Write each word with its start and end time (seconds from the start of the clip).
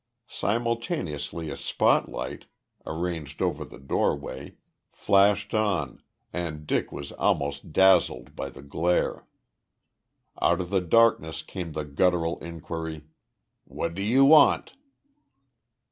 Simultaneously 0.25 1.51
a 1.51 1.55
spot 1.55 2.09
light, 2.09 2.47
arranged 2.87 3.39
over 3.39 3.63
the 3.63 3.77
doorway, 3.77 4.55
flashed 4.91 5.53
on 5.53 6.01
and 6.33 6.65
Dick 6.65 6.91
was 6.91 7.11
almost 7.11 7.71
dazzled 7.71 8.35
by 8.35 8.49
the 8.49 8.63
glare. 8.63 9.27
Out 10.41 10.59
of 10.59 10.71
the 10.71 10.81
darkness 10.81 11.43
came 11.43 11.73
the 11.73 11.85
guttural 11.85 12.39
inquiry: 12.39 13.03
"What 13.65 13.93
do 13.93 14.01
you 14.01 14.25
want?" 14.25 14.73